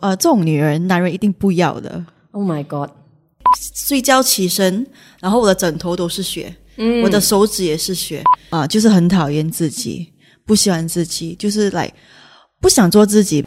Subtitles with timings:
[0.00, 2.02] 呃，这种女人男人一定不要的。
[2.32, 2.90] Oh my god！
[3.74, 4.86] 睡觉起身，
[5.20, 10.10] 然后我的枕头都是血，嗯我的手指也是血啊，就是很讨厌自己，
[10.46, 11.92] 不喜欢自己，就是来
[12.60, 13.44] 不想做自己。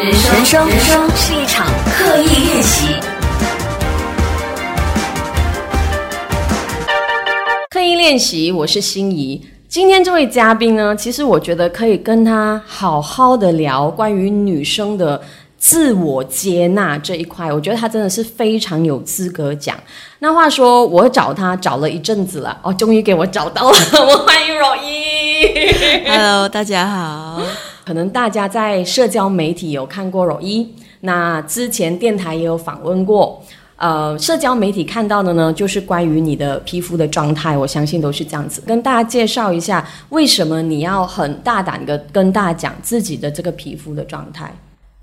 [0.00, 2.94] 人生人生人生是一场刻意练习。
[7.70, 9.44] 刻意练习，我是心仪。
[9.68, 15.20] 今天这位嘉宾呢，其实我觉得可以跟他好好的聊关于女生的
[15.58, 19.76] 自我接纳这一块，我觉得他真的是非常有资格讲。
[20.20, 23.76] 那话说，我找他找了一阵子了，哦，终于给我找到了，
[24.08, 26.08] 我欢迎若一。
[26.08, 27.42] Hello，大家好。
[27.84, 30.66] 可能大家在社交媒体有看过柔一，
[31.00, 33.42] 那之前电台也有访问过。
[33.78, 38.60] 呃，社交媒体看到的呢，就是关于你的皮肤的状态，我相信都是这样子。
[38.66, 44.52] 跟大家介绍一下，为什么你要很大胆的跟大家讲自己的这个皮肤的状态？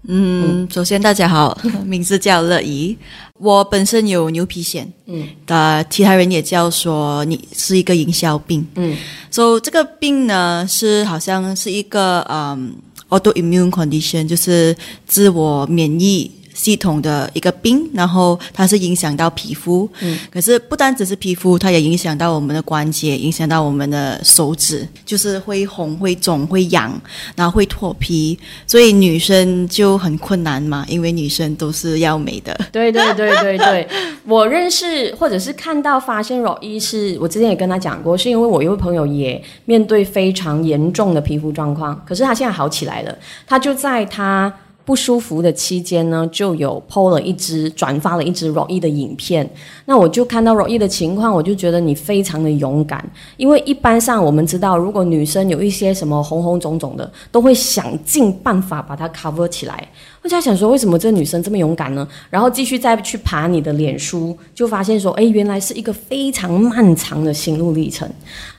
[0.07, 2.95] 嗯，首先大家好，名字叫乐怡，
[3.39, 8.95] 我本身有牛皮癣，嗯，呃，其他人也叫说你是一个营销病，嗯
[9.31, 12.75] 所以、so, 这个病呢是好像是一个嗯
[13.09, 14.75] autoimmune condition，就是
[15.07, 26.99] 自我免疫系统的一个病，然后它是影响到皮肤，嗯，可是不单只是皮肤，它也影响到我们的关节，影响到我们的手指，就是会红、会肿、会痒，
[27.35, 32.57] 然后会脱皮，所以女生就很困难嘛，因为女生都是要美的。
[32.71, 33.87] 对对对对对，
[34.25, 43.13] 我认识或者是看到发现柔一是我之前也跟他讲过，是因为我一位朋友也面对非常严重的皮肤状况，可是他现在好起来了，
[43.45, 44.53] 他就在他。
[44.85, 49.49] 不舒服的期间呢，就有 PO 了一支转发了一支柔一的影片。
[49.85, 53.03] 那我就看到柔一的情况，我就觉得你非常的勇敢，
[53.35, 59.87] 因为一般上我们知道，如果女生有一些什么红红肿肿的，都会想尽办法把它 cover 起来。
[60.21, 62.07] 我就在想说，为什么这女生这么勇敢呢？
[62.29, 68.07] 然后继续再去爬你的脸书，就发现说，哎，原来是一个非常漫长的心路历程。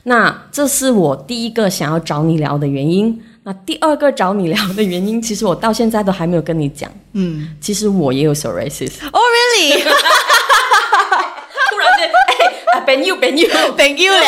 [0.03, 3.17] 那这是我第一个想要找你聊的原因。
[3.47, 6.91] 那第二个找你聊的原因，其实我到现在都还没有跟你讲。
[7.13, 8.91] 嗯，其实我也有 psoriasis。
[9.09, 9.79] Oh really？
[11.69, 12.09] 突然间，
[12.73, 13.47] 哎，本 you 本 you
[13.77, 14.19] 本 you 了。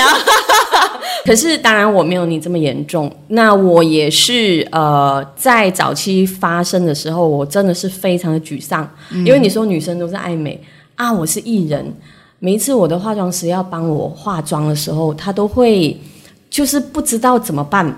[1.28, 3.13] 可是当然我没有你这么严重。
[3.28, 10.63] 那我也是呃，在早期发生的时候，我真的是非常的沮丧，因为你说女生都是爱美
[10.96, 11.94] 啊，我是艺人，
[12.40, 16.00] 每一次我的化妆师要帮我化妆的时候，他都会
[16.50, 17.94] 就是不知道怎么办。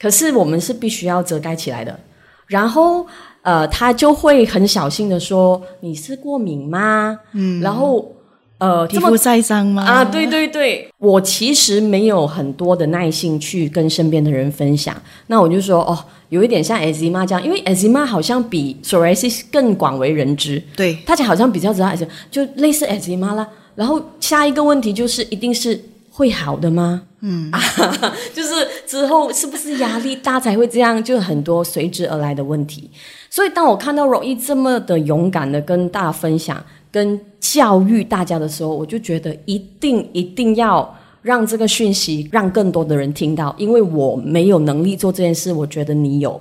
[0.00, 1.98] 可是我们是必须要遮盖起来的，
[2.46, 3.06] 然后
[3.42, 8.10] 呃，他就会很小心的说：“你是过敏吗？”嗯，然后
[8.58, 9.82] 呃，皮肤晒伤吗？
[9.82, 14.94] 啊，对对对，我其实没有很多的耐心去跟身边的人分享。
[15.26, 15.98] 那我就说哦，
[16.30, 23.46] 有一点像 eczema 这样，因为 eczema 好像比 psoriasis 更广为人知，对，大家好像比较知道 eczema，就类似 eczema 啦。
[23.74, 25.78] 然后下一个问题就是，一定是
[26.08, 27.02] 会好的吗？
[27.26, 27.58] 嗯，啊，
[28.34, 31.02] 就是之后是不是压力大才会这样？
[31.02, 32.90] 就很多随之而来的问题。
[33.30, 36.62] 所以当我看到容易这么的勇敢的跟大家分享。
[36.94, 46.40] 跟教育大家的时候，我就觉得一定一定要让这个讯息让更多的人听到，因为我没有能力做这件事，我觉得你有。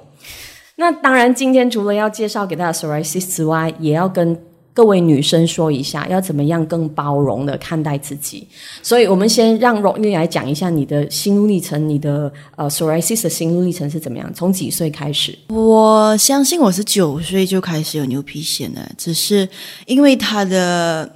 [0.76, 4.40] 那当然，今天除了要介绍给大家 psoriasis 之外，也要跟
[4.74, 8.48] 各位女生说一下，要怎么样更包容的看待自己。
[8.82, 14.34] 所以我们先让 r o n 来讲一下你的心路历程，你的呃 psoriasis 的心路历程是怎么样？
[14.34, 15.38] 从几岁开始？
[15.50, 19.48] 我相信我是九岁就开始有牛皮癣了，只是
[19.86, 21.16] 因为它的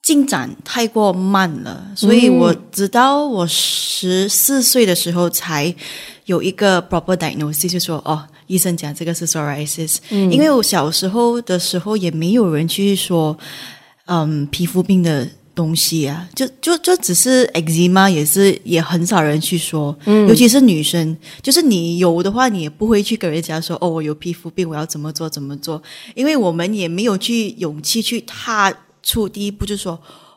[0.00, 5.74] 进展太过慢了，所以我直到我十四岁的时候才
[6.26, 9.96] 有一个 proper diagnosis，就说哦，医生讲这个是 psoriasis。
[10.10, 13.36] 嗯，因为我小时候的时候也没有人去说，
[14.06, 15.28] 嗯，皮肤病的。
[15.56, 25.80] 东西啊，就就就只是 eczema，也是也很少人去说，嗯，尤其是女生，就是你有的话，你也不会去跟人家说，哦，我有皮肤病，我要怎么做怎么做，
[26.16, 29.96] 因为我们也没有去勇气去踏出第一步，就说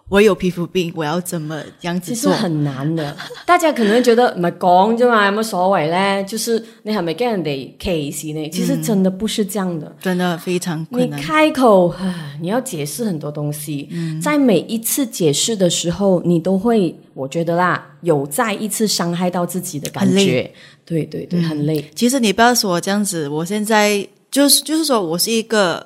[0.09, 2.31] 我有皮肤病，我要怎么样子做？
[2.31, 3.15] 其實很難的，
[3.45, 6.24] 大家可能覺得唔係講啫嘛，有乜所謂咧？
[6.24, 8.50] 就是你係咪跟人哋歧視你？
[8.50, 9.95] 其實真的不是這樣的。
[10.01, 11.21] 真的非常你困難。
[11.21, 11.94] 開口，
[12.42, 13.89] 你要解釋很多東西，
[14.21, 20.54] 在每一次解釋的時候，你都會，我覺得啦，有再一次傷害到自己的感覺很累。
[20.86, 21.83] 對對對，很累。
[21.94, 25.86] 其實你不要說我這樣子，我現在就是就是說我是一個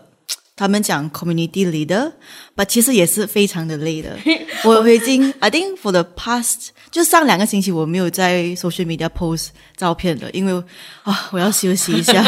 [0.62, 2.12] 他们讲 community leader，
[2.54, 4.16] 但其实也是非常的累的。
[4.64, 10.64] 我已经 I think for the past 就上两个星期我没有在 social media post 照片了，因为
[11.02, 12.22] 啊我要休息一下。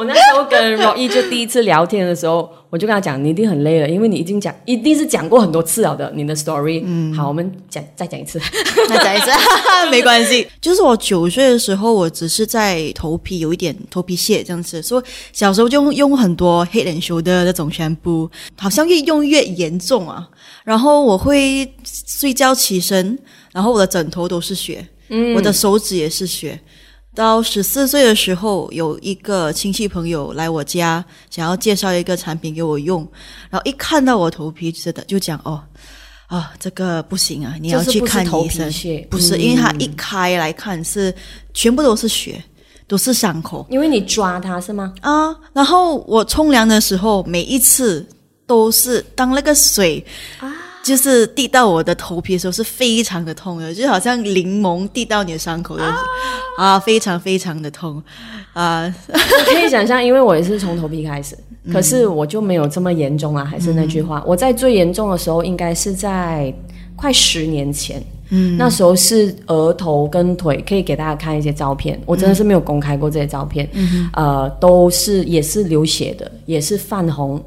[0.00, 6.80] 我那时候跟 Roy 就第一次聊天的时候，我就跟他讲，你一定很累了，因为你已经讲，一定是讲过很多次了的你的 story。
[6.82, 8.40] 嗯，好，我们讲再讲一次，
[8.88, 9.30] 再讲一次，
[9.92, 10.46] 没关系。
[10.58, 15.04] 就是我九岁的时候，我只是在头皮有一点头皮屑这样子，所以
[15.34, 20.26] 小时候就用很多 Head and Shoulder 那种宣布，好像越用越严重啊。
[20.64, 23.18] 然后我会睡觉起身，
[23.52, 26.58] 然后我的枕头都是血，嗯，我的手指也是血。
[27.14, 33.06] 到十四岁的时候，有一个亲戚朋友来我家，想要介绍一个产品给我用，
[33.50, 35.60] 然后一看到我头皮，真的就讲哦，
[36.28, 38.72] 啊，这个不行啊，你要去看医生。
[39.10, 41.12] 不是，因为他一开来看是
[41.52, 42.42] 全部都是血，
[42.86, 43.66] 都是伤口。
[43.68, 44.94] 因为你抓它是吗？
[45.00, 48.06] 啊，然后我冲凉的时候，每一次
[48.46, 50.04] 都是当那个水
[50.38, 50.54] 啊。
[50.82, 55.84] 就是滴到我的头皮的时候是非常的痛的，就好像柠檬滴到你的伤口的
[56.58, 58.02] 啊，非常非常的痛
[58.54, 58.92] 啊！
[59.46, 61.36] 可以想象，因为我也是从头皮开始，
[61.70, 63.44] 可是我就没有这么严重啊。
[63.44, 66.52] 还是那句话，我在最严重的时候应该是在
[66.96, 72.00] 快十年前，嗯，那时候是额头跟腿，可以给大家看一些照片。
[72.06, 77.42] 我真的是没有公开过这些照片，嗯呃，都是也是流血的，也是泛红。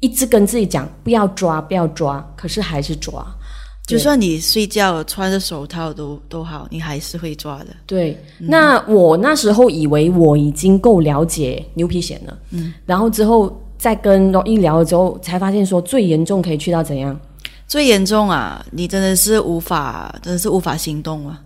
[0.00, 3.24] 一直跟自己讲不要抓，不要抓，可是还是抓。
[3.86, 7.68] 就算你睡觉穿着手套都都好，你还是会抓的。
[7.86, 17.18] 对，那我那时候以为我已经够了解牛皮癣了，嗯，然后之后再跟罗一聊了之后，才发现说最严重可以去到怎样？
[17.66, 21.40] 最严重啊，你真的是无法，真的是无法行动啊，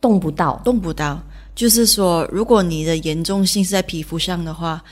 [0.00, 1.20] 动不到，动不到。
[1.54, 4.82] 就是说，如果你的严重性是在皮肤上的话，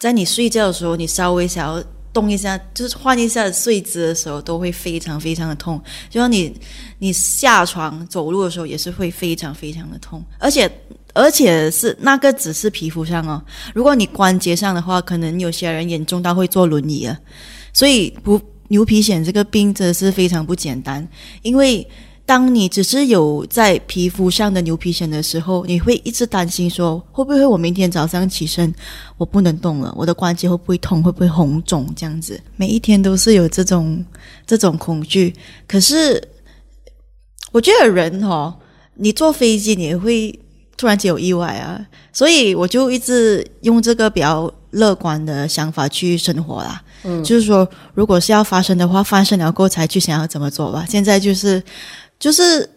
[0.00, 1.80] 在你睡觉的时候，你稍微想要。
[2.12, 5.80] 动一下，就是换一下睡姿的时候，都会非常非常的痛。
[6.08, 6.54] 就像你，
[6.98, 10.22] 你下床走路的时候，也是会非常非常的痛。
[10.38, 10.70] 而且，
[11.14, 13.42] 而且是那个只是皮肤上哦。
[13.74, 17.18] 如果你关节上的话，可能有些人严重到会坐轮椅啊。
[17.72, 21.06] 所以，不牛皮癣这个病真的是非常不简单，
[21.42, 21.86] 因为。
[22.30, 28.72] 当你只是有在皮肤上的牛皮癣的时候，你会一直担心说会不会我明天早上起身
[29.16, 32.40] 我不能动了，我的关节会不会痛，会不会红肿这样子？
[32.54, 34.04] 每一天都是有这种
[34.46, 35.34] 这种恐惧。
[35.66, 36.22] 可是
[37.50, 38.56] 我觉得人哈，
[38.94, 40.38] 你坐飞机你会
[40.76, 46.80] 突然间有意外啊，所以我就一直用这个比较乐观的想法去生活啦。
[47.02, 50.86] 嗯，就是说如果是要发生的话，发生了过后才去想要怎么做吧。
[50.88, 51.60] 现在就是。
[52.20, 52.68] 就是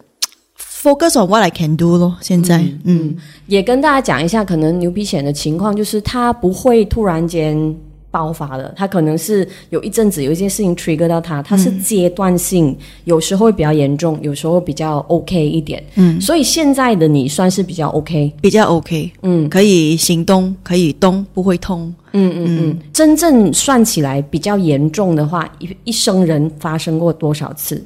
[0.58, 2.16] focus on what I can do 咯。
[2.20, 3.14] 现在，嗯，
[3.46, 7.76] 也跟大家讲一下，可能牛皮癣的情况，就是它不会突然间
[8.10, 15.82] 爆发的，它可能是有一阵子有一件事情 trigger 到它，它是阶段性，有时候会比较严重，有时候比较 OK 一点。
[15.96, 21.92] 嗯，所以现在的你算是比较 OK，比较 OK，嗯，可以行动，可以动，不会痛。
[22.12, 27.84] 嗯嗯嗯，真正算起来比较严重的话，一一生人发生过多少次？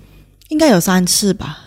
[0.49, 1.59] 应该有三次吧，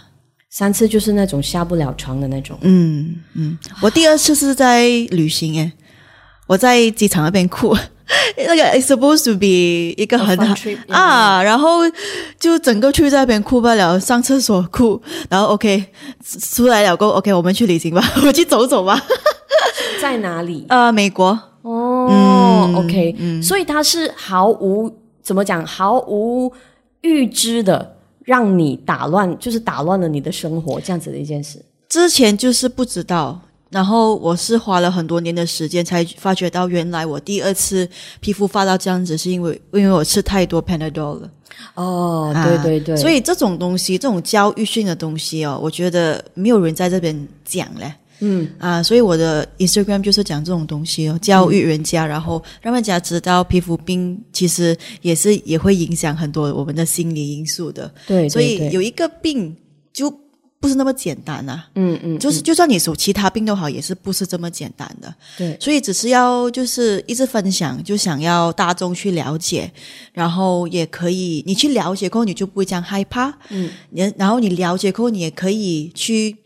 [0.49, 2.57] 三次就是那种下不了床的那种。
[2.61, 5.71] 嗯嗯，我第二次是在旅行诶，
[6.47, 7.75] 我在机场那边哭，
[8.37, 10.55] 那个 supposed to be 一个很好
[10.89, 11.79] 啊，然后
[12.39, 15.85] 就整个去在那边哭不了，上厕所哭，然后 OK
[16.53, 19.01] 出来了过 OK，我们去旅行吧， 我们去走走吧。
[20.01, 20.65] 在哪里？
[20.69, 21.39] 呃，美国。
[21.61, 24.91] 哦，OK，所以他是毫无
[25.21, 26.51] 怎么讲，毫无
[27.01, 27.97] 预知的。
[28.31, 31.61] 让你打乱，就是打乱了你的生活，这样子的一件事。
[31.89, 33.37] 之前就是不知道，
[33.69, 37.85] 然后我是花了很多年的时间才发觉到，原来我第二次
[38.21, 41.29] 皮肤发到这样子，是因为因为我吃太多 Panadol 了。
[41.73, 42.95] 哦，对对对。
[42.95, 47.93] 所以这种东西，这种教育性的东西哦，我觉得没有人在这边讲嘞。
[48.21, 57.91] 嗯啊，所以我的 Instagram 就是讲这种东西哦，教育人家，然后让人家知道皮肤病其实也是也会影响很多我们的心理因素的。
[58.07, 59.55] 对，所以有一个病
[59.91, 60.09] 就
[60.59, 61.63] 不是那么简单呐。
[61.73, 65.11] 嗯嗯，就是就算你说其他病都好，也是不是这么简单的。
[65.35, 69.71] 对，所以只是要就是一直分享，就想要大众去了解，
[70.13, 73.35] 然后也可以你去了解过后，你就不会这样害怕。
[73.49, 76.37] 嗯，你然后你了解过后，你也可以去。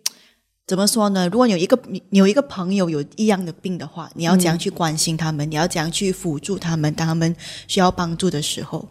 [0.68, 1.28] 怎么说呢？
[1.32, 5.50] 如果有一个你有一个朋友有一样的病的话，你要怎样去关心他们？
[5.50, 6.92] 你要怎样去辅助他们？
[6.96, 7.36] 当他们
[7.68, 8.84] 需要帮助的时候，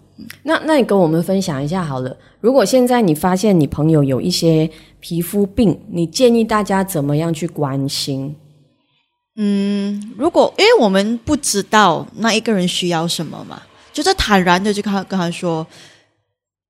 [0.44, 2.16] 那那你跟我们分享一下好了。
[2.40, 8.36] 如果现在你发现你朋友有一些皮肤病，你建议大家怎么样去关心？
[9.36, 13.60] 嗯，如果因为我们不知道那一个人需要什么嘛。
[13.92, 15.64] 就是坦然的就跟他跟他说，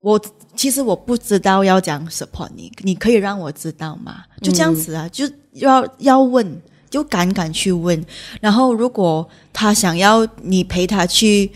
[0.01, 0.21] 我
[0.57, 4.25] 其实我不知道要讲 support 你，你可以让我知道吗？
[4.41, 8.05] 就这样子啊，就要要问，就敢敢去问。
[8.41, 11.51] 然后如果他想要你陪他去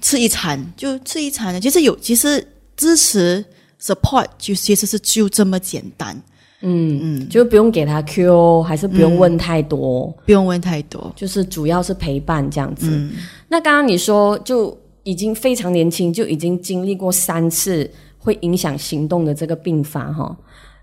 [0.00, 1.60] 吃一餐，就吃一餐的。
[1.60, 3.44] 其实有，其实支持
[3.80, 6.14] support 就其实是就这么简单，
[6.60, 11.12] 嗯嗯，就不用给他 Q，还是不用问太多，不用问太多。
[11.16, 13.08] 就是主要是陪伴这样子。
[13.48, 17.88] 那刚刚你说就已经非常年轻，就已经经历过三次
[18.26, 20.36] 会影响行动的这个病发哈。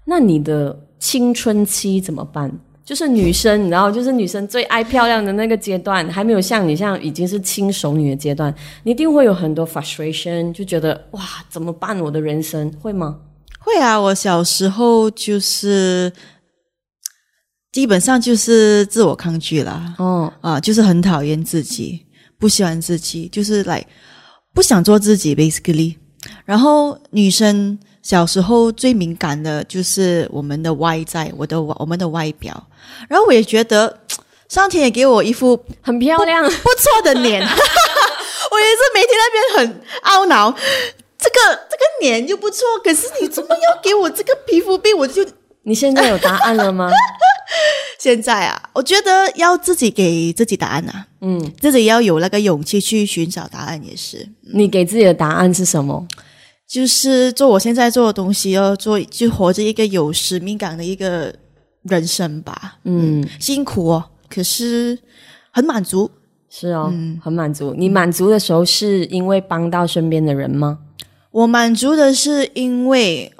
[0.05, 2.49] 那你的青春期怎么办？
[2.85, 11.99] 就是女生，你知道，就是女生最爱漂亮的那个阶段，还没有像你这样已经是轻熟女的阶段，你一定会有很多 frustration，就觉得哇，怎么办？
[11.99, 13.19] 我的人生会吗？
[13.59, 16.11] 会啊，我小时候就是
[17.71, 22.05] 基本上就是自我抗拒啦，哦，啊，就是很讨厌自己，
[22.37, 23.85] 不喜欢自己，就是来
[24.53, 25.95] 不想做自己，basically。
[26.45, 32.67] 然后女生小时候最敏感的就是我们的外在，我的我们的外表。
[33.07, 33.99] 然后我也觉得
[34.49, 37.41] 上天也给我一副很漂亮、不错的脸，
[38.51, 40.51] 我也是每天那边很懊恼，
[41.17, 44.95] 这个这个脸就不错，可是你怎么要给我这个皮肤病？
[44.97, 45.25] 我就
[45.63, 46.89] 你现在有答案了吗？
[47.99, 54.27] 现在啊，我觉得要自己给自己答案啊，嗯，自己要有那个勇气去寻找答案，也是。
[54.53, 56.05] 你给自己的答案是什么？
[56.67, 61.33] 就是做我现在做的东西，要做就活着一个有使命感的一个
[61.83, 62.77] 人生吧。
[62.83, 64.99] 嗯，辛苦哦，可是
[65.51, 66.09] 很满足。
[66.49, 66.93] 是哦，
[67.23, 67.73] 很满足。
[67.75, 70.79] 你满足的时候是因为帮到身边的人吗？
[71.31, 73.32] 我满足的是因为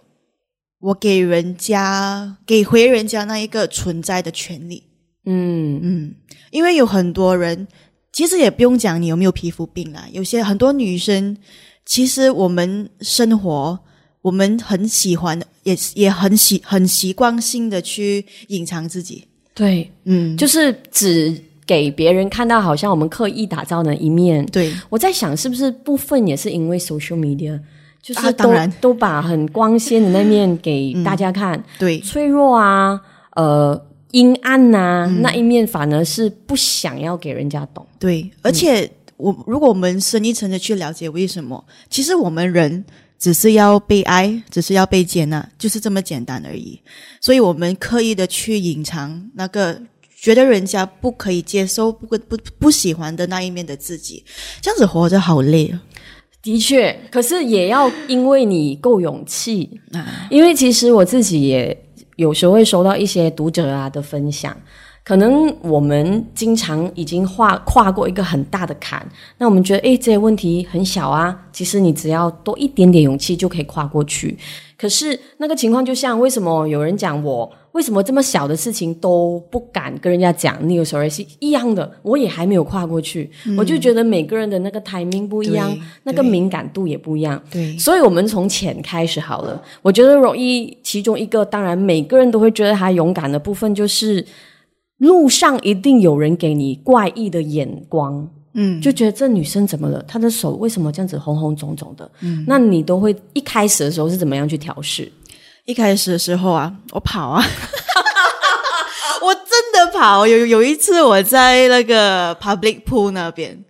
[0.84, 4.84] 我给人家给回人家那一个存在的权利。
[5.26, 6.16] 嗯嗯，
[6.52, 7.66] 因为有很多人，
[8.12, 11.38] 其实也不用讲你有没有皮肤病啦，有些很多女生，
[11.86, 13.80] 其实我们生活，
[14.22, 19.26] 我们很喜欢，也也很习很习惯性的去隐藏自己。
[19.54, 21.34] 对，嗯，就是只
[21.66, 24.46] 给别人看到好像我们刻意打造的一面。
[24.48, 27.58] 对，我在想，是不是部分也是因为 social media，
[28.04, 33.00] 就是都、啊当然嗯都把很光鲜的那面给大家看，对，脆弱啊，
[33.36, 37.88] 呃，阴暗呐、嗯那一面反而是不想要给人家懂。
[37.98, 42.84] 对，而且我如果我们深一层的去了解为什么，其实我们人
[43.18, 46.78] 只是要被爱，只是要被接纳，就是这么简单而已。
[47.22, 49.82] 所以我们刻意的去隐藏那个
[50.20, 54.24] 觉得人家不可以接受、不不不喜欢的那一面的自己，
[54.62, 55.82] 这样子活着好累啊！
[56.44, 61.86] 的确，可是也要因为你够勇气，啊因为其实我自己也
[62.18, 64.56] 有时候会收到一些读者啊的分享，
[65.04, 69.06] 可能我们经常已经跨跨过一个很大的坎，
[69.38, 74.38] 那我们觉得诶这些问题很小啊，其实你只要多一点点勇气就可以跨过去。
[74.78, 87.42] 可是那个情况就像为什么有人讲我为什么这么小的事情都不敢跟人家讲，你有时候也是一样的，我也还没有跨过去，我就觉得每个人的那个 timing 不一样，那个敏感度也不一样。
[87.50, 89.62] 对所以我们从浅开始好了。
[89.82, 94.26] 我觉得容易其中一个，当然每个人都会觉得他勇敢的部分，就是
[95.04, 100.02] 路上一定有人给你怪异的眼光，嗯，就觉得这女生怎么了？
[100.08, 102.10] 她的手为什么这样子红红肿肿的？
[102.22, 105.12] 嗯，那你都会一开始的时候是怎么样去调试？
[105.66, 107.44] 一开始的时候啊，我跑啊，
[109.22, 110.26] 我真的跑。
[110.26, 113.62] 有有一次我在那个 public pool 那边，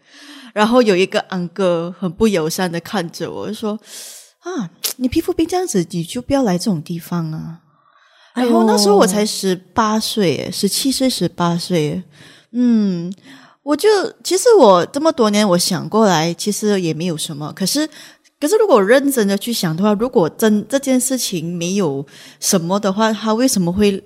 [0.54, 3.80] 然后有一个安哥很不友善的看着我说
[4.46, 7.60] ：“啊，你皮肤病这样子，你就不要来这种地方啊。”
[8.34, 12.02] 然后那时候我才十八岁，十七岁、十八岁，
[12.52, 13.14] 嗯，
[13.62, 13.88] 我就
[14.24, 17.54] 其实我这么多年我想过来，其实也没有什么。
[17.56, 17.88] 可是，
[18.40, 22.06] 可是如果认真的去想的话，如果真这件事情没有
[22.40, 24.04] 什么的话，他为什么会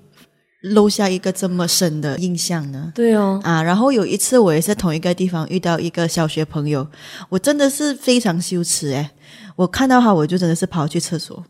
[0.62, 2.91] 留下一个这么深的印象呢？
[2.93, 6.86] 对哦，啊，然后有一次我也是同一个地方遇到一个小学朋友，
[7.29, 9.10] 我真的是非常羞耻诶，
[9.55, 11.41] 我看到他我就真的是跑去厕所，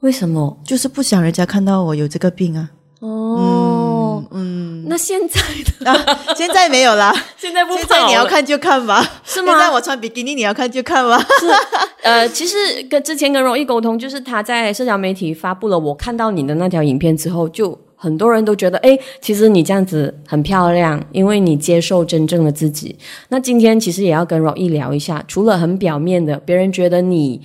[0.00, 0.58] 为什么？
[0.64, 2.70] 就是不想人家看到我有这个病啊。
[3.00, 5.40] 哦，嗯，那现在
[5.84, 11.22] 的啊，现在没有啦， 现在不现在你要看就看吧，是吗现在我穿比基尼，你要看就看吧。
[12.02, 12.56] 呃，其实
[12.88, 22.96] 跟之前跟容易沟通，就是他在社交媒体发布了我看到你的那条影片之后，就很多人都觉得，哎，其实你这样子很漂亮，因为你接受真正的自己。
[23.28, 27.42] 那今天其实也要跟容易聊一下，除了很表面的，别人觉得你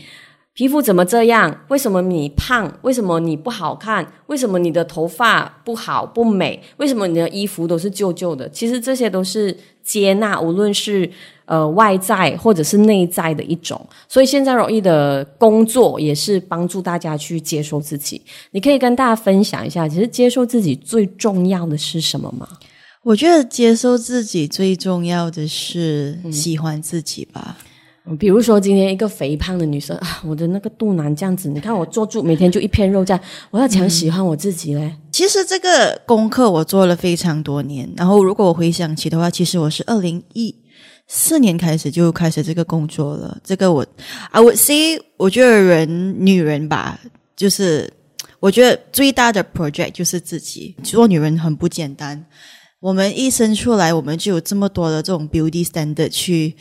[0.53, 1.63] 皮肤怎么这样？
[1.69, 2.69] 为什么你胖？
[2.81, 4.05] 为什么你不好看？
[4.27, 6.61] 为什么你的头发不好不美？
[6.75, 8.49] 为什么你的衣服都是旧旧的？
[8.49, 11.09] 其实这些都是接纳，无论是
[11.45, 13.79] 呃外在或者是内在的一种。
[14.09, 18.21] 所以现在容易的工作也是帮助大家去接受自己。
[18.51, 22.45] 你可以跟大家分享一下，其实接受自己最重要的是什么吗？
[23.03, 27.57] 我觉得接受自己最重要的是喜欢自己吧。
[28.19, 34.95] 比如说，今天一个肥胖的女生啊，我的那个肚腩这样子，你看我坐住，每天就一片肉这样，我要讲喜欢我自己嘞。
[35.11, 40.53] 其实这个功课我做了非常多年，然后如果我回想起的话，其实我是二零一
[41.07, 43.37] 四年开始就开始这个工作了。
[43.43, 43.85] 这个我
[44.31, 46.99] ，I would say，我觉得人女人吧，
[47.35, 47.87] 就是
[48.39, 52.25] 我觉得最大的 project 就是自己做女人很不简单。
[52.79, 56.55] 我们一生出来，我们就有这么多的这种 beauty standard 去。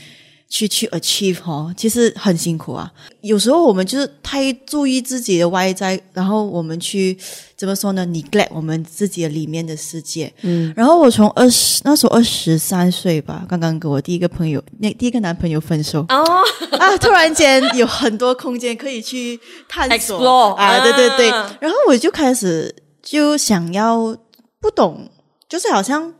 [0.50, 2.92] 去去 achieve 哈，其实很辛苦啊。
[3.20, 7.16] 有时候我们就是太注意自己的外在，然后我们去
[7.56, 10.30] 怎么说呢？neglect 我们自己的里面的世界。
[10.42, 10.74] 嗯。
[10.76, 16.04] 然后我从二十那时候二十三岁吧，刚刚跟我第一个朋友，那第一个男朋友分手。
[16.08, 16.42] 哦。
[16.78, 16.96] 啊！
[16.98, 19.38] 突然间有很多空间可以去
[19.68, 20.80] 探索啊！
[20.80, 21.28] 对对对。
[21.60, 24.16] 然后我就开始就想要
[24.60, 25.08] 不懂，
[25.48, 26.12] 就是好像。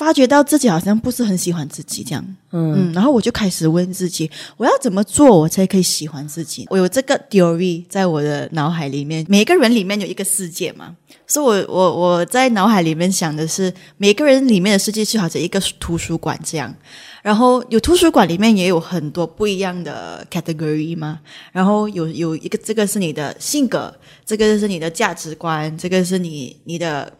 [0.00, 6.66] 发觉到自己好像不是很喜欢自己这样，嗯，然后我就开始问自己，我要怎么做我才可以喜欢自己？
[6.70, 16.74] 我有这个 theory 在我的脑海里面，每个人里面有一个世界嘛，所以我我我在脑海里面想的是，每个人里面的世界就好像一个图书馆这样，
[17.20, 21.20] 然后有图书馆里面也有很多不一样的 category 嘛，
[21.52, 27.12] 然后有有一个这个是你的性格，这个是你的价值观，这个是你你的。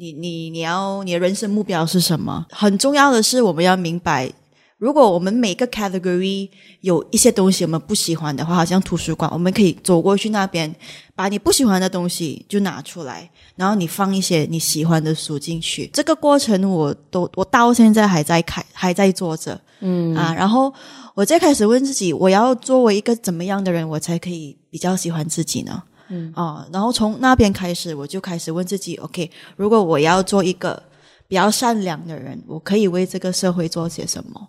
[0.00, 2.46] 你你你要你的人生目标是什么？
[2.48, 4.32] 很重要的是，我们要明白，
[4.78, 6.48] 如果我们每个 category
[6.80, 10.74] 有一些东西我们不喜欢的话，好像图书馆，我们可以走过去那边，
[11.14, 15.86] 把你不喜欢的东西就拿出来，然后你放一些你喜欢的书进去。
[15.92, 20.72] 这个过程我都我到现在还在开还在做着，嗯啊，然后
[21.14, 25.82] 我再开始问自己，我要作为一个怎么样的人，我才可以比较喜欢自己呢？
[26.10, 30.82] 嗯啊，然后从那边开始，我就开始问自己：OK，如果我要做一个
[31.28, 34.48] 比较善良的人，我可以为这个社会做些什么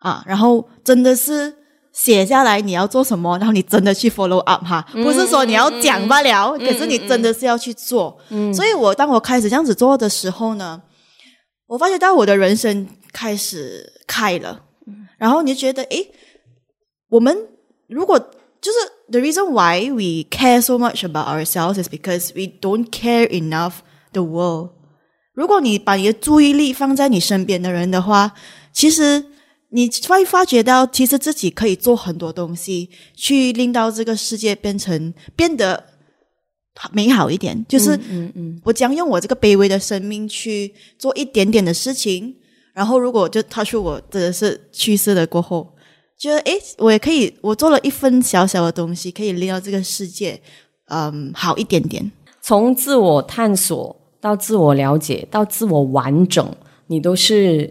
[0.00, 0.24] 啊？
[0.26, 1.54] 然后真的是
[1.92, 8.18] 写下来你要做什么，然后你真的去 follow up 哈，不是说你要讲罢了，可是你真的是要去做。
[8.30, 10.82] 嗯，所以我当我开始这样子做的时候呢，
[11.66, 14.62] 我发觉到我的人生开始开了，
[15.18, 16.10] 然后你就觉得，诶，
[17.10, 17.36] 我们
[17.86, 18.78] 如果就是
[19.10, 23.76] the reason why we care so much about ourselves is because we don't care enough
[24.12, 24.70] the world。
[25.34, 28.32] 如果你把你的注意力放在你身边的人的话，
[28.72, 29.24] 其实
[29.70, 35.84] 你会发觉到，其实自己可以做很多东西，去令到这个世界变成变得
[36.92, 37.66] 美好一点。
[37.68, 42.36] 就是，嗯嗯，我将用我这个卑微的生命去做一点点的事情，
[42.72, 45.73] 然后如果就他说我真的是去世了过后。
[46.16, 50.40] 觉得诶，我也可以，我做了一份小小的东西，可以令到这个世界，
[50.88, 52.10] 嗯，好一点点。
[52.40, 56.48] 从自我探索到自我了解到自我完整，
[56.86, 57.70] 你都是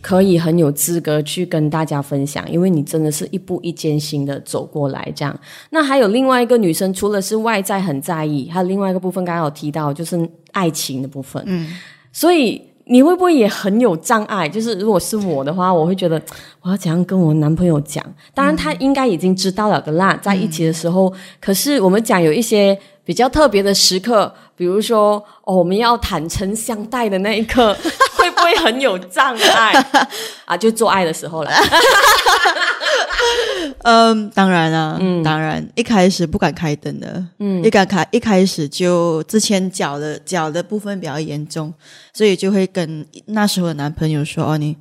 [0.00, 5.12] 可以很有资格去跟大家分享，因为你真的是一步一艰辛的走过来。
[5.14, 5.38] 这样，
[5.70, 11.42] 那还有另外一个女生，除了是外在很在意，还有另外一个部分，刚刚有提到就是爱情的部分。
[11.46, 11.68] 嗯，
[12.12, 12.69] 所以。
[12.90, 14.48] 你会不会也很有障碍？
[14.48, 16.20] 就是如果是我的话，我会觉得
[16.60, 18.04] 我要怎样跟我男朋友讲？
[18.34, 21.12] 当然，他应该已经知道了的啦，在一起的时候。
[21.40, 27.72] 可是我们讲有一些比较特别的时刻，比如说哦，我们要坦诚相待的那一刻，
[28.18, 29.86] 会不会很有障碍
[30.46, 30.56] 啊？
[30.56, 31.50] 就做爱的时候了。
[33.82, 41.72] 嗯，当然了，嗯，当然，一开始不敢开灯的，嗯，一敢开，一开始就之前脚的脚的部分比较严重，
[42.12, 44.76] 所以就会跟那时候的男朋友说：“哦，你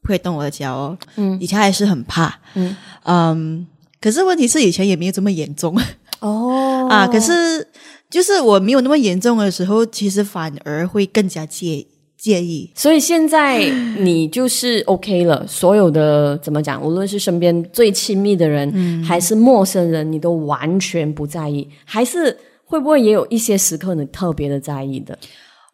[0.00, 2.76] 不可以动我的脚哦。”嗯，以前还是很怕，嗯。
[3.04, 3.66] 嗯，
[4.00, 5.76] 可是问题是以前也没有这么严重。
[6.20, 6.86] 哦。
[6.90, 7.66] 啊，可是
[8.08, 11.86] 就是我没有那么严重的时候，其实反而会更加介意。
[12.24, 13.58] 介意，所以现在
[13.98, 15.46] 你就是 OK 了。
[15.46, 21.68] 所有的怎么讲，无论是身边最亲密的人，还是陌生人，你都完全不在意。
[21.84, 22.34] 还是
[22.64, 25.18] 会不会也有一些时刻你特别的在意的？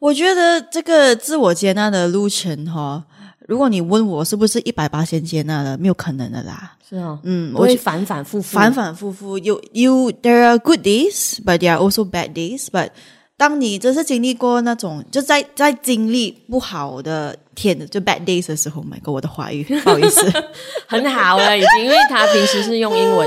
[0.00, 3.04] 我觉得这个自我接纳的路程，哈，
[3.46, 6.76] 如果你问我是不是一百八先接纳了，没有可能的啦。
[6.88, 9.38] 是啊，嗯，我会反反复复，反反复复。
[9.38, 12.88] You you there are good days, but there are also bad days, but
[13.40, 20.20] 当你真是经历过那种就在在经历不好的天的就 bad days 的时候，My God，我的华语 不好意思
[20.86, 23.26] 很好了，已经，因为他平时是用英文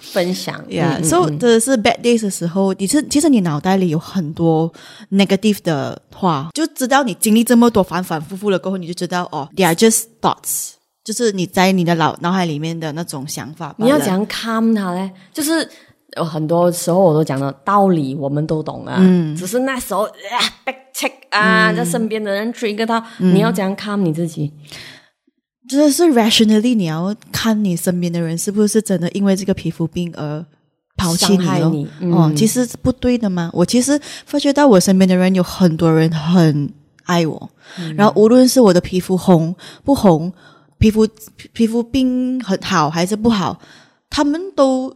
[0.00, 0.58] 分享。
[0.66, 4.72] Yeah，嗯嗯所以真的是 bad days 的时候，你是其实你脑袋里有很多
[5.10, 10.70] negative 的话，就知道你经历这么多反反复复了过后，你就知道哦，they are just thoughts，
[11.04, 13.74] 就是你在你的脑脑海里面的那种想法。
[13.76, 15.10] 你要怎样 calm 他嘞？
[15.34, 15.68] 就是
[16.16, 18.96] 有很多时候我都讲了道理，我们都懂啊。
[18.98, 24.52] 嗯，只是那时候啊 back check 啊，在身边的人 trigger 到，你要怎样 calm 你自己？
[25.68, 30.44] 真的是 rationally，你要看你身边的人是不是真的因为这个皮肤病而
[30.96, 33.48] 抛弃你嗯哦，其实是不对的嘛。
[33.52, 36.68] 我其实发觉到我身边的人有很多人很
[37.04, 40.32] 爱我，嗯然后无论是我的皮肤红不红，
[40.78, 41.06] 皮肤
[41.52, 43.60] 皮肤病很好还是不好，
[44.10, 44.92] 他们都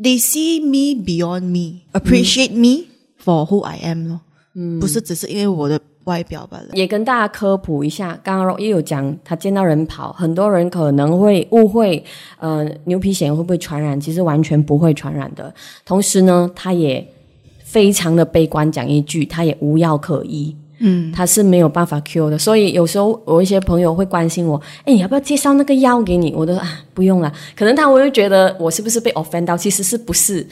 [0.00, 2.86] they see me beyond me, appreciate me
[3.22, 4.20] for who I am 咯。
[4.54, 6.68] 嗯，不是只是因为我的外表罢了。
[6.72, 12.02] 也跟大家科普一下，刚刚也有讲，他见到人跑，很多人可能会误会，
[12.38, 14.00] 呃，牛皮癣会不会传染？
[14.00, 15.54] 其实完全不会传染的。
[15.84, 17.06] 同时呢，他也
[17.58, 20.56] 非常的悲观，讲一句，他也无药可医。
[20.78, 26.32] 嗯，他是没有办法 cure 的，所以有时候我一些朋友会关心我，哎，你要不要介绍那个药给你？
[26.34, 27.32] 我都啊，不用了。
[27.56, 29.56] 可能他我会觉得我是不是被 offend 到？
[29.56, 30.46] 其实是不是？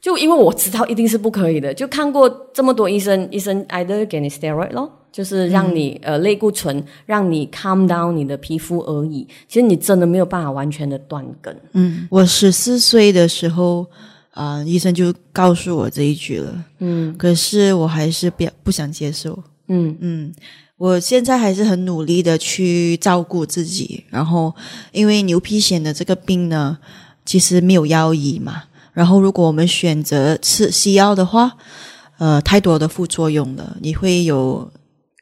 [0.00, 9.26] 就因为我知道一定是不可以的，就看过这么多医生，医生 either 给你 steroid 咯，就是让你、呃类固醇，让你 calm down 你的皮肤而已。
[9.48, 11.54] 其实你真的没有办法完全的断根。
[11.72, 13.84] 嗯，我十四岁的时候，
[14.30, 16.64] 啊、医生就告诉我这一句了。
[16.78, 19.36] 嗯，可是我还是不要不想接受。
[19.68, 20.34] 嗯嗯，
[20.76, 24.04] 我现在还是很努力的去照顾自己。
[24.08, 24.54] 然后，
[24.92, 26.78] 因为牛皮癣的这个病呢，
[27.24, 28.64] 其实没有药医嘛。
[28.92, 31.56] 然后，如果我们选择吃西药的话，
[32.18, 34.68] 呃，太多的副作用了，你会有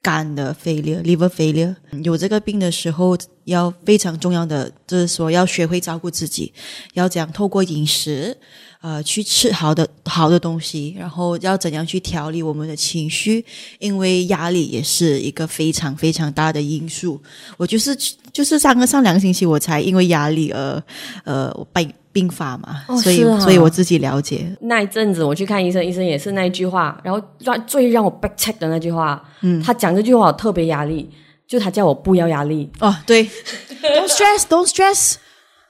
[0.07, 1.75] 肝的 failure、liver failure。
[2.05, 6.53] 有这个病的时候，要非常重要的就是说，要学会照顾自己，
[6.95, 8.37] 要讲透过饮食，
[8.81, 13.45] 呃，去吃好的好的东西，然后要怎样去调理我们的情绪，
[13.81, 17.21] 因为压力也是一个非常非常大的因素。
[17.57, 17.97] 我就是
[18.33, 20.83] 就是上个上两个星期，我才因为压力而
[21.25, 24.47] 呃病病发嘛，所以、所以我自己了解。
[24.63, 31.11] 那一阵子我去看医生，医生也是那一句话，然后让最让我 back check 的那句话，嗯，他讲这句话我特别压力，
[31.47, 32.71] 就他叫我不要压力。
[32.81, 33.25] 哦，对，
[33.85, 35.17] don't stress，don't stress。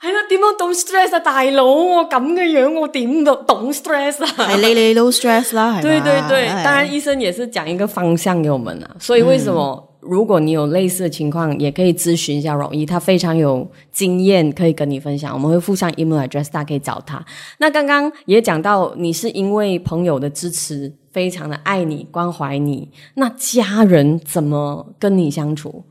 [0.00, 4.28] 係啦，點樣懂 stress 啊，大佬，我咁嘅樣，我點懂懂 stress 啊？
[4.38, 8.94] 係你你 low stress 啦，係嘛对对 对，哎当然医生也是讲一个方向给我们啊。
[9.00, 15.33] 所以为什么、如果你有类似的情况，也可以咨询一下容易，他非常有经验，可以跟你分享。
[15.33, 17.25] 我们会附上 email address，大家可以找他。
[17.59, 22.90] 那刚刚也讲到，你是因为朋友的支持，非常的爱你、关怀你。
[23.14, 25.85] 那家人怎么跟你相处？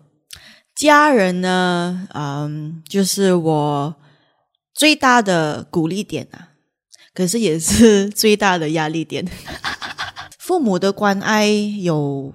[0.76, 3.96] 家人呢，嗯，就是我
[4.74, 6.50] 最大的鼓励点啊，
[7.14, 9.26] 可是也是最大的压力点。
[10.38, 12.34] 父母的关爱有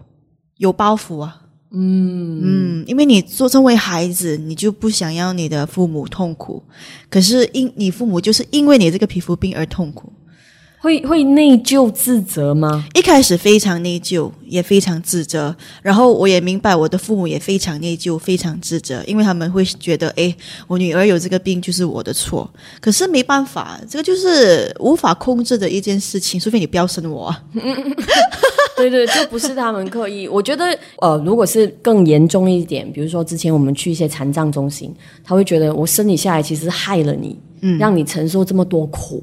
[0.57, 6.63] 有包袱啊，嗯嗯，因为你做成为孩子，你就不想要你的父母痛苦，
[7.09, 10.13] 可是因你父母就是因为你这个皮肤病而痛苦。
[10.81, 12.85] 会会内疚自责吗？
[12.95, 15.55] 一开始非常内疚，也非常自责。
[15.83, 20.35] 然后我也明白我的父母也非常内疚，非常自责，因为他们会觉得，哎，
[20.67, 22.51] 我女儿有这个病就是我的错。
[22.81, 27.45] 可是没办法，这个就是无法控制的一件事情，除非你不要生我啊。
[28.75, 30.27] 对对，就不是他们刻意。
[30.27, 30.65] 我觉得，
[31.03, 39.23] 呃，如果是更严重一点，比如说之前我们去一些残障中心，他会觉得我生你下来其实害了你，嗯，让你承受这么多苦，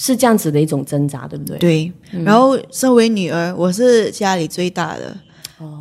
[0.00, 1.58] 是这样子的一种挣扎，对不对？
[1.58, 1.92] 对，
[2.24, 5.14] 然后身为女儿，我是家里最大的，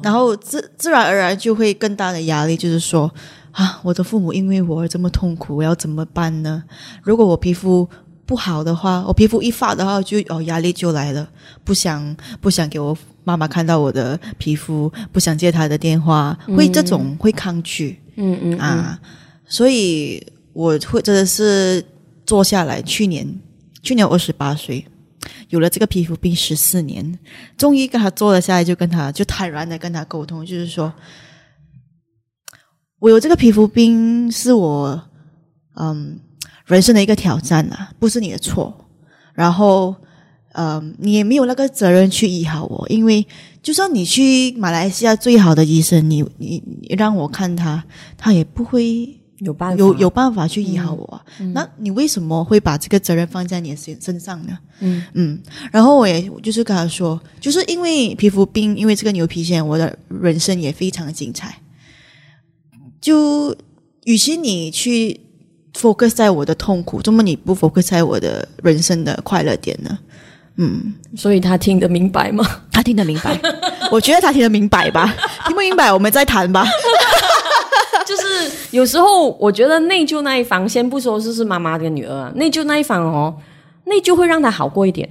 [0.02, 3.10] 然后自自然而然就会更大的压力，就是说
[3.52, 6.64] 啊，我的父母因为我而这么痛苦，我要怎么办呢？
[7.04, 7.88] 如果我皮肤
[8.26, 11.30] 不好的话，我皮肤一发的话就，哦压力就来了，
[11.64, 18.58] 不想不想给我妈妈看到我的皮肤，不想接她的电话，会这种会抗拒，嗯嗯。
[18.58, 19.00] 啊，
[19.46, 21.86] 所以我会真的是
[22.26, 23.28] 坐下来，去年
[23.88, 24.86] 去年二十八岁，
[25.48, 27.18] 有了这个皮肤病十四年，
[27.58, 30.92] 终于跟他坐了下来，就跟他就坦然的跟他沟通，就是说，
[33.00, 35.02] 我有这个皮肤病是我
[35.80, 36.20] 嗯
[36.66, 38.90] 人生的一个挑战啊，不是你的错，
[39.34, 39.96] 然后。
[40.60, 43.24] 嗯，你也没有那个责任去医好我，因为
[43.62, 47.84] 就算你去马来西亚最好的医生，你你你让我看他，
[48.18, 51.24] 他也不会有办法，有有办法去医好我啊、
[51.54, 54.58] 那你为什么会把这个责任放在你的身身上呢？
[54.80, 55.40] 嗯嗯，
[55.72, 61.60] 然后我也就是跟他说，就是因为皮肤病，因为这个牛皮癣，我的人生也非常精彩。
[63.00, 63.56] 就
[64.06, 65.20] 与其你去
[65.74, 70.00] focus 在我的痛苦，怎么你不 focus 在我的人生的快乐点呢？
[70.56, 72.44] 嗯，所以他听得明白吗？
[72.72, 73.40] 他听得明白，
[73.92, 76.66] 我觉得他听得明白吧，听不明白我们再谈吧。
[78.18, 83.36] 就是有时候我觉得内疚那一方，先不说是是妈妈跟女儿啊，内疚那一方哦，
[83.86, 85.10] 内疚会让他好过一点，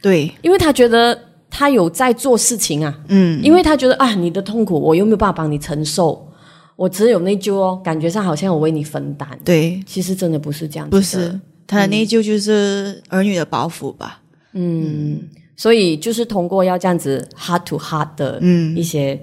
[0.00, 1.18] 对，因为他觉得
[1.50, 6.28] 他有在做事情啊，嗯，因为他觉得啊，你的痛苦我又没有办法帮你承受，
[6.76, 14.20] 我只有内疚哦，感觉上好像我为你分担，对，其实真的不是这样子的，不是他的内疚就是儿女的包袱吧。
[14.54, 15.20] 嗯，
[15.56, 18.76] 所以就是通过要这样子 heart to heart 的嗯。
[18.76, 19.18] 一些、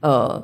[0.00, 0.40] 呃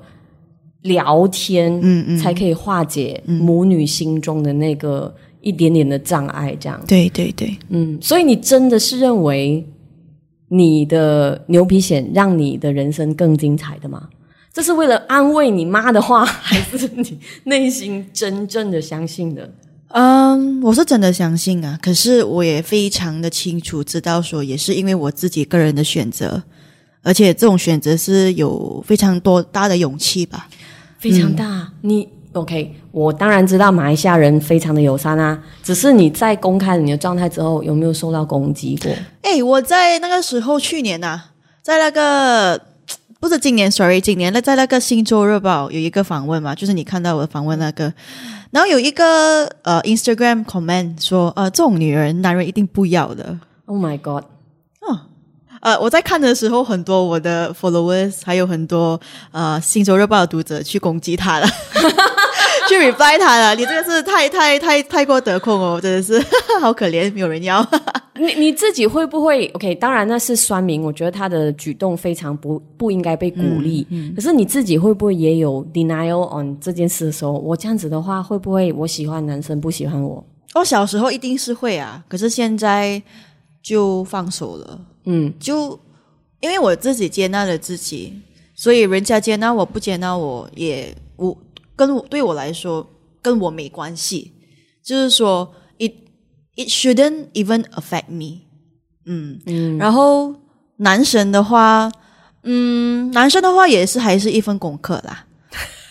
[0.84, 6.80] 聊天，嗯嗯才可以化解母女心中的那个一点点的障碍，这样。
[6.86, 9.66] 对对对，嗯，所以你真的是认为
[10.48, 14.08] 你的牛皮癣让你的人生更精彩的吗？
[14.52, 19.52] 这是为了安慰你妈的话，还是你内心真正的相信的？
[19.88, 26.42] 嗯，我是真的相信啊，可是我也非常的清楚知道说，也是因为我自己个人的选择，
[27.02, 30.48] 而且这种选择是有非常多大的勇气吧。
[31.04, 31.70] 非常大。
[31.82, 32.74] 你 OK？
[32.90, 38.90] 我当然知道马来西亚人非常的友善啊，只是你在公开你的状态之后，有没有受到攻击过？
[39.22, 41.20] 哎，我在那个时候，去年呐、
[41.60, 42.58] 在那个
[43.20, 47.92] 不是今年，sorry，今年那在那个《星洲日报》有一个访问嘛，就是你看到我访问那个，
[48.50, 53.38] 然后有一个呃 Instagram comment 说，呃，这种女人男人一定不要的。
[53.66, 54.24] Oh my god！
[55.64, 59.00] 呃，我在看的时候，很多我的 followers 还有很多
[59.33, 61.46] 呃《星洲日报》的读者去攻击他了，
[62.68, 63.55] 去 reply 他了。
[63.55, 66.22] 你这个是太太太太过得空哦，真的是
[66.61, 67.66] 好可怜，没有人要。
[68.20, 69.74] 你你自己会不会 OK？
[69.77, 73.87] 当然那是酸民，我觉得他的举动非常不不应该被鼓励。
[74.14, 77.33] 可是你自己会不会也有 denial on 这件事的时候？
[77.33, 80.22] 我这样子的话，会不会我喜欢男生不喜欢我？
[80.55, 83.03] 我小时候一定是会啊，可是现在
[83.62, 84.79] 就放手了。
[85.04, 85.78] 嗯，就
[86.40, 88.20] 因为我自己接纳了自己，
[88.54, 91.36] 所以人家接纳我不接纳我也我
[91.76, 92.86] 跟我对我来说
[93.22, 94.32] 跟我没关系，
[94.82, 95.92] 就是说 it
[96.56, 98.42] it shouldn't even affect me。
[99.06, 100.34] 嗯嗯，然后
[100.76, 101.90] 男神的话，
[102.42, 105.26] 嗯，男生的话也是还是一份功课啦。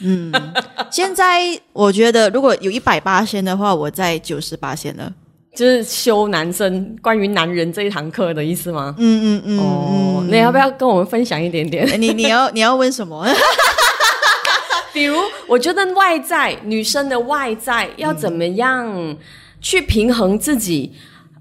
[0.01, 0.31] 嗯，
[0.91, 5.13] 现在我觉得如果有一百八线的话，我在九十八线了。
[5.53, 8.95] 就是修男生关于男人这一堂课的意思吗？
[8.97, 11.87] 嗯嗯嗯，哦，你要不要跟我们分享一点点？
[12.01, 13.25] 你你要你要问什么？
[14.93, 15.15] 比如，
[15.47, 19.15] 我觉得外在女生的外在要怎么样
[19.61, 20.91] 去平衡自己？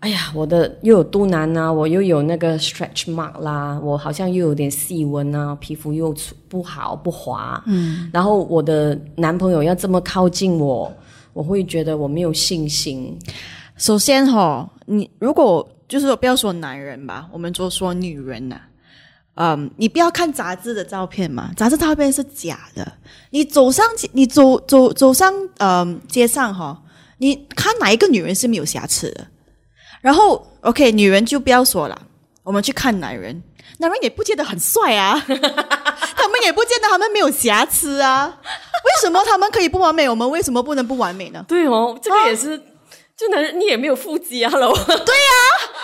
[0.01, 6.15] 哎呀，我的又有肚腩啊，我又有那个 stretch mark 啦，我好像又有点细纹啊，皮肤又
[6.49, 10.93] 不好不滑，嗯，然后我的男朋友要这么靠近我，
[11.33, 13.17] 我会觉得我没有信心。
[13.77, 18.61] 首先哈，你如果就是说不要说男人吧，我们就说女人呐、
[19.35, 22.93] 嗯，你不要看杂志的照片嘛，杂志照片是假的。
[23.31, 26.83] 你走上街，你走走走上嗯街上哈，
[27.19, 29.27] 你看哪一个女人是没有瑕疵的？
[30.01, 32.01] 然后 OK，女人就不要说了，
[32.43, 33.43] 我们去看男人，
[33.79, 38.39] 男人也不见得很帅啊， 他们也不见得他们没有瑕疵啊。
[38.85, 41.45] 为什么他们可以不完美，我们为什么不能不完美呢？
[41.49, 42.61] 对哦，这个也是，
[43.23, 44.75] 就男人你也没有腹肌啊喽。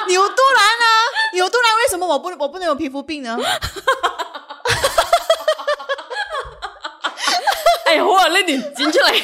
[0.07, 0.87] 你有肚腩啊，
[1.33, 3.38] 你有肚腩，为什么我不我不能有皮肤病呢？
[7.85, 9.11] 哎呀，我那你进去来。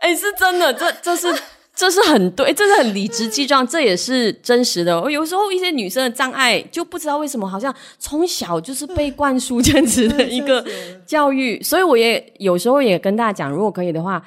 [0.00, 1.32] 哎，是真的，这这是
[1.74, 5.00] 这是很对，这是很理直气壮，这也是真实的。
[5.00, 10.64] 我有时候一些女生的障碍就不知道为什么，好像从小就是被灌输这样子的一个
[11.06, 14.20] 教育，所以我也有时候也跟大家讲，如果可以的话。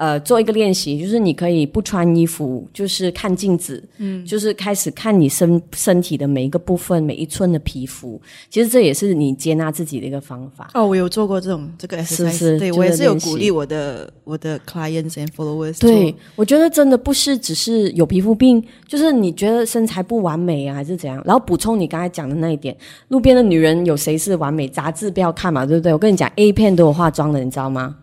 [0.00, 8.18] 呃，做一个练习，就是你可以不穿衣服，就是看镜子，嗯，就是开始看你身身体的每一个部分、每一寸的皮肤。
[8.48, 10.70] 其实这也是你接纳自己的一个方法。
[10.72, 21.22] 哦，我有做过这种这个 exercise，是对我也是有鼓励我的我的 clients and followers 对，我觉得真的不是只是有皮肤病，就是你觉得身材不完美啊，还是怎样？
[21.26, 22.74] 然后补充你刚才讲的那一点，
[23.08, 24.66] 路边的女人有谁是完美？
[24.66, 25.92] 杂志不要看嘛，对不对？
[25.92, 27.96] 我跟你讲，A 片都有化妆的，你知道吗？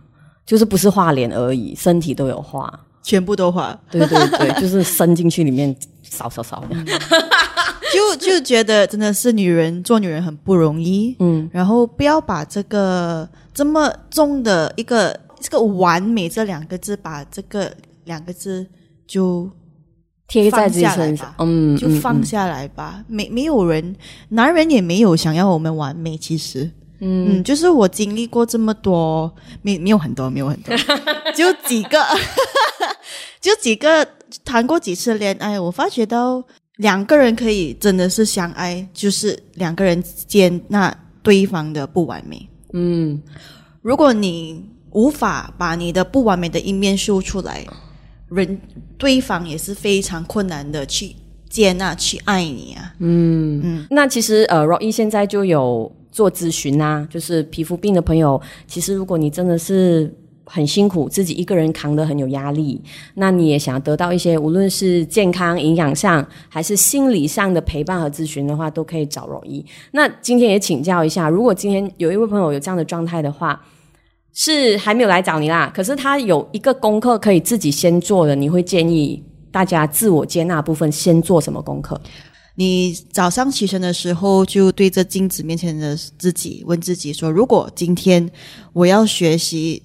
[0.47, 2.73] 就是不是画脸而已，身体都有画。
[3.03, 6.61] 全部都画，对对对， 就是伸进去里面扫扫扫。
[7.93, 17.71] 就就觉得真的是女人做女人很不容易，嗯，然后不要把这个这么重的一个这个完美这两个字，把这个
[18.03, 18.67] 两个字
[19.07, 19.49] 就
[20.27, 23.01] 贴在自己身上嗯，就嗯放下来吧。
[23.07, 23.95] 没没有人，
[24.29, 26.69] 男人也没有想要我们完美，其实。
[26.99, 29.31] 嗯就是我经历过这么多，
[29.61, 30.75] 没没有很多，没有很多，
[31.35, 32.03] 只有几个，
[33.41, 34.07] 就几个
[34.43, 36.43] 谈过几次恋爱，我发觉到
[36.77, 42.47] 两个人可以真的是相爱，就是两个人接纳对方的不完美。
[42.73, 43.21] 嗯，
[43.81, 47.65] 如果你无法把你的不完美的一面秀出来，
[48.29, 48.59] 人
[48.97, 51.15] 对方也是非常困难的去
[51.49, 52.93] 接纳、去爱你啊。
[52.99, 60.11] 嗯那其实呃，Roy 现在就有做咨询啊，就是皮肤病的朋友，其实如果你真的是
[60.45, 62.81] 很辛苦，自己一个人扛得很有压力，
[63.13, 69.63] 那你也想得到一些无论是健康、营养上，还是心理上的陪伴和咨询的话，都可以找容易。
[69.91, 73.63] 那今天也请教一下，如果今天有一位朋友有这样的状态的话，
[74.33, 82.01] 是还没有来找你啦，可是他有一个功课可以自己先做的，你会建议大家自我接纳部分先做什么功课？
[82.59, 88.27] 你早上起身的时候，就对着镜子面前的自己问自己说：如果今天
[88.73, 89.79] 我要学习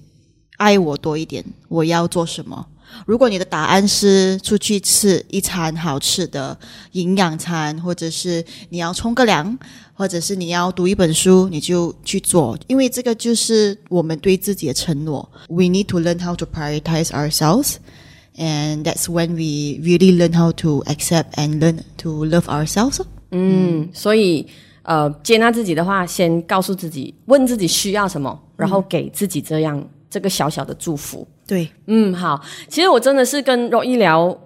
[0.57, 2.65] 爱我多一点，我要做什么？
[3.05, 6.57] 如果你的答案是出去吃一餐好吃的
[6.93, 9.55] 营养餐，或者是你要冲个凉，
[9.93, 15.29] 或者是你要读一本书，你就去做，因为这个就是我们对自己的承诺。
[15.47, 17.75] We need to learn how to prioritize ourselves.
[18.35, 23.01] And that's when we really learn how to accept and learn to love ourselves.
[23.31, 24.47] 嗯，所以
[24.83, 31.27] 呃，接纳自己的话，先告诉自己，问自己需要什么，然后给自己这样这个小小的祝福。
[31.45, 34.37] 对，嗯，好，其实我真的是跟肉医聊，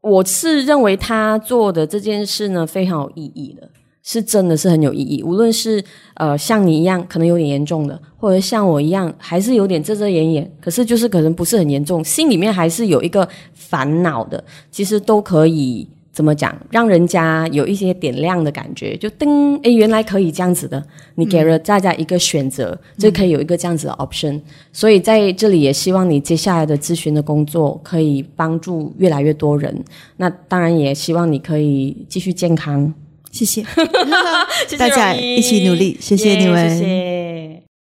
[0.00, 3.70] 我是认为他做的这件事呢非常有意义的，
[4.02, 5.22] 是真的是很有意义。
[5.22, 5.82] 无论是
[6.14, 15.88] 呃像你一样可能有点严重的，或者像我一样还是有点遮遮掩掩，可是就是可能不是很严重，心里面还是有一个烦恼的，其实都可以。
[16.12, 16.54] 怎么讲？
[16.70, 20.84] 让人家有一些点亮的感觉，就噔，诶，原来可以这样子的。
[21.14, 24.38] 你给了大家一个选择，就可以有一个这样子的 option。
[24.72, 29.84] 所以在这里也希望你接下来的咨询的工作可以帮助越来越多人。
[30.16, 32.92] 那当然也希望你可以继续健康。
[33.30, 33.64] 谢谢，
[34.78, 36.68] 大家一起努力谢谢你们。
[36.68, 37.19] 耶谢谢。